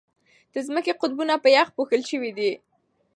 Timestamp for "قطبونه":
1.01-1.33